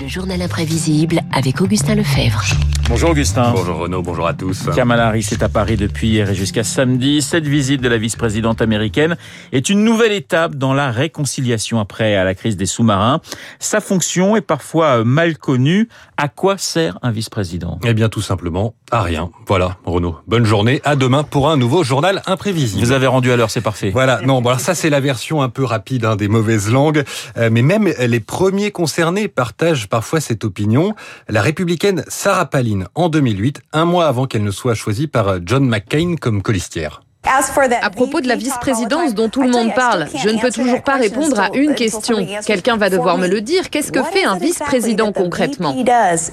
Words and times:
Le 0.00 0.06
journal 0.08 0.42
imprévisible 0.42 1.20
avec 1.32 1.60
Augustin 1.60 1.94
Lefebvre. 1.94 2.42
Bonjour 2.88 3.10
Augustin. 3.10 3.52
Bonjour 3.54 3.76
Renaud, 3.76 4.02
bonjour 4.02 4.26
à 4.26 4.32
tous. 4.32 4.70
Kamala 4.74 5.08
Harris 5.08 5.28
est 5.30 5.42
à 5.42 5.48
Paris 5.50 5.76
depuis 5.76 6.08
hier 6.08 6.30
et 6.30 6.34
jusqu'à 6.34 6.64
samedi. 6.64 7.20
Cette 7.20 7.46
visite 7.46 7.82
de 7.82 7.88
la 7.88 7.98
vice-présidente 7.98 8.62
américaine 8.62 9.16
est 9.52 9.68
une 9.68 9.84
nouvelle 9.84 10.12
étape 10.12 10.54
dans 10.54 10.72
la 10.72 10.90
réconciliation 10.90 11.80
après 11.80 12.22
la 12.24 12.34
crise 12.34 12.56
des 12.56 12.64
sous-marins. 12.64 13.20
Sa 13.58 13.80
fonction 13.80 14.36
est 14.36 14.40
parfois 14.42 15.04
mal 15.04 15.36
connue. 15.36 15.88
À 16.16 16.28
quoi 16.28 16.56
sert 16.56 16.98
un 17.02 17.10
vice-président? 17.10 17.78
Eh 17.84 17.92
bien 17.92 18.08
tout 18.08 18.22
simplement 18.22 18.74
à 18.90 19.02
rien. 19.02 19.30
Voilà 19.46 19.76
Renaud. 19.84 20.16
Bonne 20.26 20.46
journée. 20.46 20.80
À 20.84 20.96
demain 20.96 21.24
pour 21.24 21.50
un 21.50 21.58
nouveau 21.58 21.84
journal 21.84 22.22
imprévisible. 22.26 22.82
Vous 22.82 22.92
avez 22.92 23.06
rendu 23.06 23.30
à 23.30 23.36
l'heure, 23.36 23.50
c'est 23.50 23.60
parfait. 23.60 23.90
Voilà. 23.90 24.20
Non, 24.22 24.40
bon 24.40 24.48
alors 24.48 24.60
ça 24.60 24.74
c'est 24.74 24.90
la 24.90 25.00
version 25.00 25.42
un 25.42 25.50
peu 25.50 25.64
rapide 25.64 26.06
hein, 26.06 26.16
des 26.16 26.28
mauvaises 26.28 26.70
langues. 26.70 27.04
Euh, 27.36 27.50
mais 27.52 27.62
même 27.62 27.92
les 27.98 28.20
premiers 28.20 28.70
concernés 28.70 29.27
partagent 29.28 29.88
parfois 29.88 30.20
cette 30.20 30.44
opinion. 30.44 30.94
La 31.28 31.42
républicaine 31.42 32.04
Sarah 32.08 32.46
Palin, 32.46 32.84
en 32.94 33.08
2008, 33.08 33.62
un 33.72 33.84
mois 33.84 34.06
avant 34.06 34.26
qu'elle 34.26 34.44
ne 34.44 34.50
soit 34.50 34.74
choisie 34.74 35.06
par 35.06 35.38
John 35.44 35.68
McCain 35.68 36.16
comme 36.20 36.42
colistière. 36.42 37.02
À 37.24 37.90
propos 37.90 38.20
de 38.20 38.28
la 38.28 38.36
vice-présidence 38.36 39.14
dont 39.14 39.28
tout 39.28 39.42
le 39.42 39.50
monde 39.50 39.74
parle, 39.74 40.06
je 40.22 40.28
ne 40.28 40.40
peux 40.40 40.50
toujours 40.50 40.82
pas 40.82 40.96
répondre 40.96 41.38
à 41.38 41.50
une 41.54 41.74
question. 41.74 42.26
Quelqu'un 42.46 42.76
va 42.76 42.90
devoir 42.90 43.18
me 43.18 43.26
le 43.26 43.40
dire. 43.40 43.70
Qu'est-ce 43.70 43.92
que 43.92 44.02
fait 44.02 44.24
un 44.24 44.38
vice-président 44.38 45.12
concrètement 45.12 45.76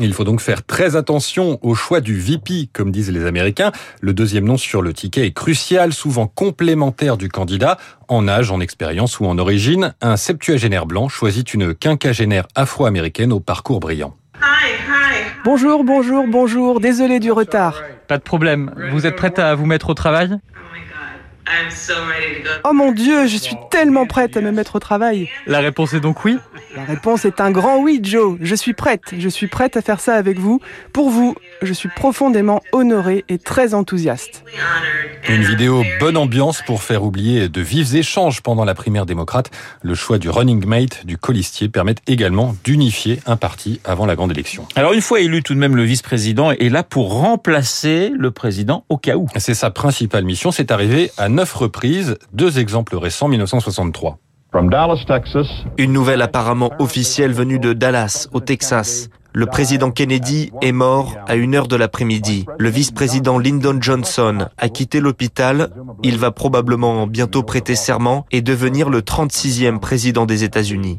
Il 0.00 0.14
faut 0.14 0.24
donc 0.24 0.40
faire 0.40 0.64
très 0.64 0.96
attention 0.96 1.58
au 1.62 1.74
choix 1.74 2.00
du 2.00 2.18
VP, 2.18 2.70
comme 2.72 2.90
disent 2.90 3.10
les 3.10 3.26
Américains. 3.26 3.72
Le 4.00 4.14
deuxième 4.14 4.44
nom 4.44 4.56
sur 4.56 4.80
le 4.80 4.92
ticket 4.92 5.26
est 5.26 5.32
crucial, 5.32 5.92
souvent 5.92 6.26
complémentaire 6.26 7.16
du 7.16 7.28
candidat, 7.28 7.76
en 8.08 8.26
âge, 8.28 8.50
en 8.50 8.60
expérience 8.60 9.20
ou 9.20 9.26
en 9.26 9.36
origine. 9.38 9.94
Un 10.00 10.16
septuagénaire 10.16 10.86
blanc 10.86 11.08
choisit 11.08 11.52
une 11.54 11.74
quinquagénaire 11.74 12.46
afro-américaine 12.54 13.32
au 13.32 13.40
parcours 13.40 13.80
brillant. 13.80 14.14
Bonjour, 15.44 15.84
bonjour, 15.84 16.26
bonjour. 16.28 16.80
Désolé 16.80 17.20
du 17.20 17.32
retard. 17.32 17.82
Pas 18.06 18.18
de 18.18 18.22
problème. 18.22 18.72
Vous 18.92 19.06
êtes 19.06 19.16
prête 19.16 19.38
à 19.38 19.54
vous 19.54 19.66
mettre 19.66 19.90
au 19.90 19.94
travail? 19.94 20.38
Oh 22.64 22.72
mon 22.72 22.92
Dieu, 22.92 23.26
je 23.26 23.36
suis 23.36 23.56
tellement 23.70 24.06
prête 24.06 24.36
à 24.36 24.40
me 24.40 24.50
mettre 24.50 24.76
au 24.76 24.78
travail. 24.78 25.28
La 25.46 25.60
réponse 25.60 25.94
est 25.94 26.00
donc 26.00 26.24
oui 26.24 26.38
La 26.76 26.84
réponse 26.84 27.24
est 27.24 27.40
un 27.40 27.50
grand 27.50 27.78
oui, 27.78 28.00
Joe. 28.02 28.38
Je 28.40 28.54
suis 28.54 28.74
prête. 28.74 29.02
Je 29.16 29.28
suis 29.28 29.46
prête 29.46 29.76
à 29.76 29.82
faire 29.82 30.00
ça 30.00 30.14
avec 30.14 30.38
vous. 30.38 30.60
Pour 30.92 31.10
vous, 31.10 31.34
je 31.62 31.72
suis 31.72 31.88
profondément 31.88 32.62
honorée 32.72 33.24
et 33.28 33.38
très 33.38 33.74
enthousiaste. 33.74 34.44
Une 35.30 35.42
vidéo 35.42 35.84
bonne 36.00 36.16
ambiance 36.16 36.62
pour 36.62 36.82
faire 36.82 37.04
oublier 37.04 37.50
de 37.50 37.60
vifs 37.60 37.92
échanges 37.92 38.40
pendant 38.40 38.64
la 38.64 38.74
primaire 38.74 39.04
démocrate. 39.04 39.50
Le 39.82 39.94
choix 39.94 40.16
du 40.16 40.30
running 40.30 40.64
mate, 40.64 41.04
du 41.04 41.18
colistier, 41.18 41.68
permet 41.68 41.96
également 42.06 42.56
d'unifier 42.64 43.20
un 43.26 43.36
parti 43.36 43.78
avant 43.84 44.06
la 44.06 44.16
grande 44.16 44.30
élection. 44.30 44.66
Alors 44.74 44.94
une 44.94 45.02
fois 45.02 45.20
élu, 45.20 45.42
tout 45.42 45.52
de 45.52 45.58
même, 45.58 45.76
le 45.76 45.82
vice-président 45.82 46.50
est 46.52 46.70
là 46.70 46.82
pour 46.82 47.12
remplacer 47.12 48.10
le 48.16 48.30
président 48.30 48.86
au 48.88 48.96
cas 48.96 49.16
où. 49.16 49.26
C'est 49.36 49.52
sa 49.52 49.70
principale 49.70 50.24
mission. 50.24 50.50
C'est 50.50 50.70
arrivé 50.70 51.10
à 51.18 51.28
neuf 51.28 51.52
reprises. 51.52 52.16
Deux 52.32 52.58
exemples 52.58 52.96
récents, 52.96 53.28
1963. 53.28 54.18
Une 55.76 55.92
nouvelle 55.92 56.22
apparemment 56.22 56.72
officielle 56.78 57.32
venue 57.32 57.58
de 57.58 57.74
Dallas, 57.74 58.28
au 58.32 58.40
Texas. 58.40 59.10
Le 59.38 59.46
président 59.46 59.92
Kennedy 59.92 60.50
est 60.62 60.72
mort 60.72 61.14
à 61.28 61.36
une 61.36 61.54
heure 61.54 61.68
de 61.68 61.76
l'après-midi. 61.76 62.44
Le 62.58 62.68
vice-président 62.70 63.38
Lyndon 63.38 63.78
Johnson 63.80 64.48
a 64.58 64.68
quitté 64.68 64.98
l'hôpital. 64.98 65.70
Il 66.02 66.18
va 66.18 66.32
probablement 66.32 67.06
bientôt 67.06 67.44
prêter 67.44 67.76
serment 67.76 68.26
et 68.32 68.42
devenir 68.42 68.90
le 68.90 69.00
36e 69.00 69.78
président 69.78 70.26
des 70.26 70.42
États-Unis. 70.42 70.98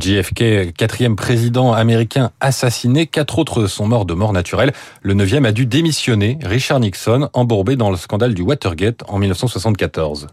JFK, 0.00 0.72
quatrième 0.72 1.14
président 1.14 1.74
américain 1.74 2.30
assassiné. 2.40 3.06
Quatre 3.06 3.38
autres 3.38 3.66
sont 3.66 3.86
morts 3.86 4.06
de 4.06 4.14
mort 4.14 4.32
naturelle. 4.32 4.72
Le 5.02 5.12
neuvième 5.12 5.44
a 5.44 5.52
dû 5.52 5.66
démissionner. 5.66 6.38
Richard 6.42 6.80
Nixon, 6.80 7.28
embourbé 7.34 7.76
dans 7.76 7.90
le 7.90 7.98
scandale 7.98 8.32
du 8.32 8.40
Watergate 8.40 9.02
en 9.08 9.18
1974. 9.18 10.28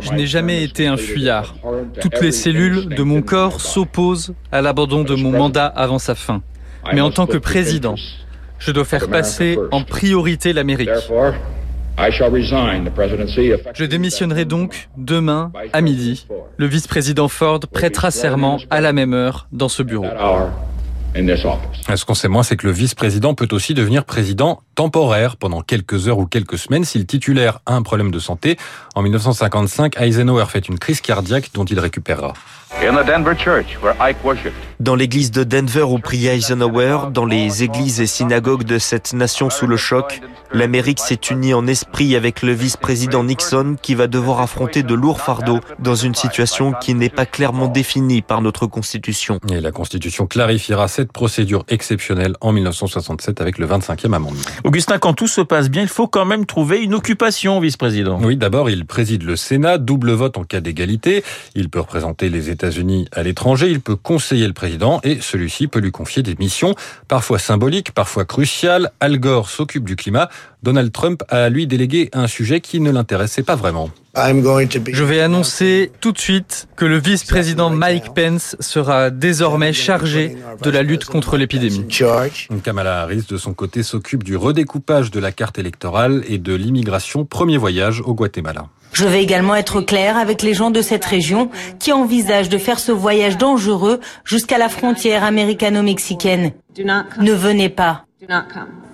Je 0.00 0.12
n'ai 0.12 0.26
jamais 0.26 0.62
été 0.62 0.86
un 0.86 0.96
fuyard. 0.96 1.54
Toutes 2.00 2.20
les 2.20 2.32
cellules 2.32 2.88
de 2.88 3.02
mon 3.02 3.22
corps 3.22 3.60
s'opposent 3.60 4.34
à 4.52 4.60
l'abandon 4.62 5.04
de 5.04 5.14
mon 5.14 5.30
mandat 5.30 5.66
avant 5.66 5.98
sa 5.98 6.14
fin. 6.14 6.42
Mais 6.92 7.00
en 7.00 7.10
tant 7.10 7.26
que 7.26 7.38
président, 7.38 7.96
je 8.58 8.70
dois 8.70 8.84
faire 8.84 9.08
passer 9.08 9.58
en 9.70 9.82
priorité 9.82 10.52
l'Amérique. 10.52 10.90
Je 13.74 13.84
démissionnerai 13.84 14.44
donc 14.44 14.88
demain 14.96 15.52
à 15.72 15.80
midi. 15.80 16.26
Le 16.56 16.66
vice-président 16.66 17.28
Ford 17.28 17.60
prêtera 17.60 18.10
serment 18.10 18.58
à 18.70 18.80
la 18.80 18.92
même 18.92 19.14
heure 19.14 19.48
dans 19.52 19.68
ce 19.68 19.82
bureau. 19.82 20.06
Ce 21.14 22.04
qu'on 22.04 22.14
sait 22.14 22.28
moins, 22.28 22.42
c'est 22.42 22.56
que 22.56 22.66
le 22.66 22.72
vice-président 22.72 23.34
peut 23.34 23.48
aussi 23.50 23.74
devenir 23.74 24.04
président 24.04 24.60
temporaire 24.78 25.36
pendant 25.36 25.60
quelques 25.60 26.06
heures 26.06 26.18
ou 26.18 26.26
quelques 26.26 26.56
semaines 26.56 26.84
si 26.84 27.00
le 27.00 27.04
titulaire 27.04 27.58
a 27.66 27.74
un 27.74 27.82
problème 27.82 28.12
de 28.12 28.20
santé. 28.20 28.56
En 28.94 29.02
1955, 29.02 30.00
Eisenhower 30.00 30.44
fait 30.48 30.68
une 30.68 30.78
crise 30.78 31.00
cardiaque 31.00 31.50
dont 31.52 31.64
il 31.64 31.80
récupérera. 31.80 32.32
Dans 34.78 34.94
l'église 34.94 35.30
de 35.32 35.42
Denver 35.42 35.82
où 35.82 35.98
priait 35.98 36.36
Eisenhower, 36.36 37.10
dans 37.12 37.24
les 37.24 37.64
églises 37.64 38.00
et 38.00 38.06
synagogues 38.06 38.62
de 38.62 38.78
cette 38.78 39.14
nation 39.14 39.50
sous 39.50 39.66
le 39.66 39.76
choc, 39.76 40.20
l'Amérique 40.52 41.00
s'est 41.00 41.18
unie 41.30 41.54
en 41.54 41.66
esprit 41.66 42.14
avec 42.14 42.42
le 42.42 42.52
vice-président 42.52 43.24
Nixon 43.24 43.76
qui 43.80 43.94
va 43.94 44.06
devoir 44.06 44.40
affronter 44.40 44.82
de 44.82 44.94
lourds 44.94 45.20
fardeaux 45.20 45.60
dans 45.78 45.94
une 45.94 46.14
situation 46.14 46.72
qui 46.72 46.94
n'est 46.94 47.08
pas 47.08 47.26
clairement 47.26 47.66
définie 47.66 48.22
par 48.22 48.42
notre 48.42 48.66
Constitution. 48.66 49.40
Et 49.50 49.60
la 49.60 49.72
Constitution 49.72 50.26
clarifiera 50.26 50.88
cette 50.88 51.10
procédure 51.10 51.64
exceptionnelle 51.68 52.34
en 52.40 52.52
1967 52.52 53.40
avec 53.40 53.58
le 53.58 53.66
25e 53.66 54.12
amendement. 54.14 54.42
Augustin, 54.68 54.98
quand 54.98 55.14
tout 55.14 55.28
se 55.28 55.40
passe 55.40 55.70
bien, 55.70 55.80
il 55.80 55.88
faut 55.88 56.08
quand 56.08 56.26
même 56.26 56.44
trouver 56.44 56.82
une 56.82 56.92
occupation, 56.92 57.58
vice-président. 57.58 58.20
Oui, 58.22 58.36
d'abord, 58.36 58.68
il 58.68 58.84
préside 58.84 59.22
le 59.22 59.34
Sénat, 59.34 59.78
double 59.78 60.10
vote 60.10 60.36
en 60.36 60.44
cas 60.44 60.60
d'égalité. 60.60 61.24
Il 61.54 61.70
peut 61.70 61.80
représenter 61.80 62.28
les 62.28 62.50
États-Unis 62.50 63.08
à 63.12 63.22
l'étranger, 63.22 63.70
il 63.70 63.80
peut 63.80 63.96
conseiller 63.96 64.46
le 64.46 64.52
président 64.52 65.00
et 65.04 65.22
celui-ci 65.22 65.68
peut 65.68 65.80
lui 65.80 65.90
confier 65.90 66.22
des 66.22 66.34
missions 66.38 66.74
parfois 67.08 67.38
symboliques, 67.38 67.92
parfois 67.92 68.26
cruciales. 68.26 68.90
Al 69.00 69.18
Gore 69.18 69.48
s'occupe 69.48 69.84
du 69.84 69.96
climat. 69.96 70.28
Donald 70.62 70.92
Trump 70.92 71.22
a 71.28 71.48
lui 71.48 71.66
délégué 71.66 72.10
un 72.12 72.26
sujet 72.26 72.60
qui 72.60 72.80
ne 72.80 72.90
l'intéressait 72.90 73.42
pas 73.42 73.56
vraiment. 73.56 73.90
Je 74.16 75.04
vais 75.04 75.20
annoncer 75.20 75.92
tout 76.00 76.10
de 76.10 76.18
suite 76.18 76.66
que 76.74 76.84
le 76.84 76.98
vice-président 76.98 77.70
Mike 77.70 78.14
Pence 78.14 78.56
sera 78.58 79.10
désormais 79.10 79.72
chargé 79.72 80.36
de 80.62 80.70
la 80.70 80.82
lutte 80.82 81.04
contre 81.04 81.36
l'épidémie. 81.36 81.86
Kamala 82.64 83.02
Harris, 83.02 83.26
de 83.28 83.36
son 83.36 83.54
côté, 83.54 83.84
s'occupe 83.84 84.24
du 84.24 84.36
redécoupage 84.36 85.12
de 85.12 85.20
la 85.20 85.30
carte 85.30 85.58
électorale 85.58 86.24
et 86.28 86.38
de 86.38 86.54
l'immigration, 86.54 87.24
premier 87.24 87.58
voyage 87.58 88.00
au 88.00 88.14
Guatemala. 88.14 88.66
Je 88.92 89.04
vais 89.04 89.22
également 89.22 89.54
être 89.54 89.80
clair 89.82 90.16
avec 90.16 90.42
les 90.42 90.54
gens 90.54 90.70
de 90.70 90.82
cette 90.82 91.04
région 91.04 91.50
qui 91.78 91.92
envisagent 91.92 92.48
de 92.48 92.58
faire 92.58 92.80
ce 92.80 92.90
voyage 92.90 93.36
dangereux 93.36 94.00
jusqu'à 94.24 94.58
la 94.58 94.68
frontière 94.68 95.22
américano-mexicaine. 95.22 96.52
Ne 96.78 97.32
venez 97.32 97.68
pas. 97.68 98.06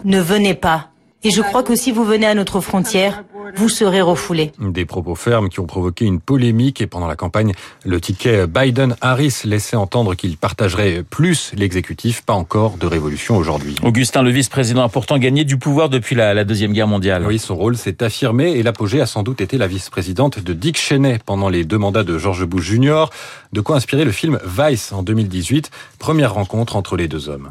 Ne 0.05 0.21
venez 0.21 0.55
pas. 0.55 0.91
Et 1.27 1.31
je 1.31 1.41
crois 1.41 1.63
que 1.63 1.75
si 1.75 1.91
vous 1.91 2.05
venez 2.05 2.27
à 2.27 2.35
notre 2.35 2.61
frontière, 2.61 3.25
vous 3.57 3.71
serez 3.71 4.03
refoulé. 4.03 4.53
Des 4.61 4.85
propos 4.85 5.15
fermes 5.15 5.49
qui 5.49 5.59
ont 5.59 5.67
provoqué 5.67 6.05
une 6.05 6.21
polémique 6.21 6.83
et 6.83 6.87
pendant 6.87 7.07
la 7.07 7.17
campagne, 7.17 7.55
le 7.83 7.99
ticket 7.99 8.47
Biden-Harris 8.47 9.41
laissait 9.45 9.77
entendre 9.77 10.15
qu'il 10.17 10.37
partagerait 10.37 11.03
plus 11.09 11.53
l'exécutif, 11.57 12.21
pas 12.23 12.35
encore 12.35 12.77
de 12.77 12.87
révolution 12.87 13.39
aujourd'hui. 13.39 13.75
Augustin, 13.83 14.23
le 14.23 14.31
vice-président 14.31 14.83
a 14.83 14.91
pourtant 14.91 15.17
gagné 15.17 15.45
du 15.45 15.57
pouvoir 15.57 15.89
depuis 15.89 16.15
la, 16.15 16.35
la 16.35 16.45
Deuxième 16.45 16.75
Guerre 16.75 16.89
mondiale. 16.89 17.25
Oui, 17.27 17.39
son 17.39 17.57
rôle 17.57 17.79
s'est 17.79 18.03
affirmé 18.03 18.51
et 18.51 18.63
l'apogée 18.63 19.01
a 19.01 19.07
sans 19.07 19.23
doute 19.23 19.41
été 19.41 19.57
la 19.57 19.67
vice-présidente 19.67 20.41
de 20.41 20.53
Dick 20.53 20.77
Cheney 20.77 21.21
pendant 21.25 21.49
les 21.49 21.65
deux 21.65 21.79
mandats 21.79 22.05
de 22.05 22.19
George 22.19 22.45
Bush 22.45 22.65
Jr., 22.71 23.07
de 23.55 23.63
quoi 23.63 23.77
inspirer 23.77 24.05
le 24.05 24.13
film 24.13 24.39
Vice 24.45 24.93
en 24.93 25.03
2018, 25.03 25.71
première 25.99 26.35
rencontre 26.35 26.77
entre 26.77 26.99
les 26.99 27.09
deux 27.09 27.31
hommes. 27.31 27.51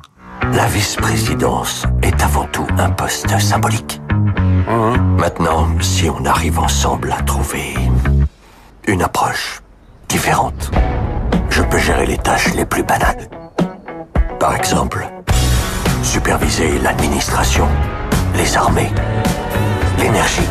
La 0.52 0.68
vice-présidence 0.68 1.86
est 2.02 2.13
avant 2.24 2.48
tout 2.48 2.66
un 2.78 2.90
poste 2.90 3.38
symbolique. 3.40 4.02
Maintenant, 5.18 5.68
si 5.82 6.10
on 6.10 6.24
arrive 6.26 6.58
ensemble 6.58 7.12
à 7.12 7.22
trouver 7.22 7.76
une 8.88 9.02
approche 9.02 9.62
différente, 10.08 10.72
je 11.50 11.62
peux 11.62 11.78
gérer 11.78 12.06
les 12.06 12.18
tâches 12.18 12.54
les 12.54 12.66
plus 12.66 12.84
banales. 12.84 13.28
Par 14.40 14.56
exemple, 14.56 15.06
superviser 16.02 16.80
l'administration, 16.80 17.68
les 18.36 18.56
armées, 18.56 18.92
l'énergie 20.00 20.50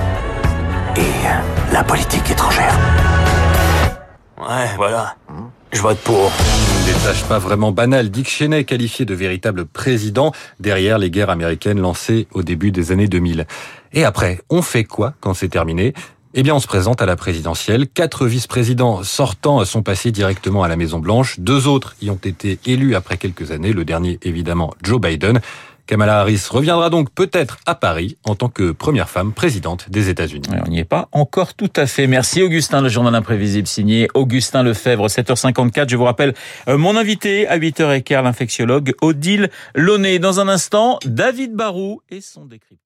et 0.96 1.72
la 1.72 1.82
politique 1.82 2.30
étrangère. 2.30 2.78
Ouais, 4.38 4.68
voilà. 4.76 5.14
Je 5.72 5.80
vote 5.80 5.98
pour. 5.98 6.30
Des 6.84 6.92
tâches 7.04 7.24
pas 7.24 7.38
vraiment 7.38 7.72
banales. 7.72 8.10
Dick 8.10 8.28
Cheney, 8.28 8.64
qualifié 8.64 9.06
de 9.06 9.14
véritable 9.14 9.64
président 9.64 10.32
derrière 10.60 10.98
les 10.98 11.10
guerres 11.10 11.30
américaines 11.30 11.80
lancées 11.80 12.28
au 12.32 12.42
début 12.42 12.70
des 12.70 12.92
années 12.92 13.08
2000. 13.08 13.46
Et 13.94 14.04
après, 14.04 14.40
on 14.50 14.60
fait 14.60 14.84
quoi 14.84 15.14
quand 15.20 15.32
c'est 15.32 15.48
terminé? 15.48 15.94
Eh 16.34 16.42
bien, 16.42 16.54
on 16.54 16.60
se 16.60 16.66
présente 16.66 17.00
à 17.00 17.06
la 17.06 17.16
présidentielle. 17.16 17.88
Quatre 17.88 18.26
vice-présidents 18.26 19.02
sortants 19.02 19.64
sont 19.64 19.82
passés 19.82 20.12
directement 20.12 20.62
à 20.62 20.68
la 20.68 20.76
Maison-Blanche. 20.76 21.40
Deux 21.40 21.68
autres 21.68 21.94
y 22.02 22.10
ont 22.10 22.16
été 22.16 22.58
élus 22.66 22.94
après 22.94 23.16
quelques 23.16 23.50
années. 23.50 23.72
Le 23.72 23.84
dernier, 23.84 24.18
évidemment, 24.22 24.74
Joe 24.82 25.00
Biden. 25.00 25.40
Kamala 25.86 26.20
Harris 26.20 26.46
reviendra 26.50 26.90
donc 26.90 27.10
peut-être 27.10 27.58
à 27.66 27.74
Paris 27.74 28.16
en 28.24 28.34
tant 28.34 28.48
que 28.48 28.72
première 28.72 29.10
femme 29.10 29.32
présidente 29.32 29.90
des 29.90 30.08
États-Unis. 30.08 30.48
On 30.64 30.70
n'y 30.70 30.78
est 30.78 30.84
pas 30.84 31.08
encore 31.12 31.54
tout 31.54 31.72
à 31.76 31.86
fait. 31.86 32.06
Merci 32.06 32.42
Augustin, 32.42 32.80
le 32.80 32.88
journal 32.88 33.14
imprévisible 33.14 33.66
signé 33.66 34.08
Augustin 34.14 34.62
Lefebvre, 34.62 35.08
7h54. 35.08 35.88
Je 35.88 35.96
vous 35.96 36.04
rappelle 36.04 36.34
euh, 36.68 36.78
mon 36.78 36.96
invité 36.96 37.46
à 37.48 37.58
8h15, 37.58 38.22
l'infectiologue 38.22 38.94
Odile 39.00 39.50
Launay. 39.74 40.18
Dans 40.18 40.40
un 40.40 40.48
instant, 40.48 40.98
David 41.04 41.54
Barou 41.54 42.00
et 42.10 42.20
son 42.20 42.44
décryptage. 42.44 42.81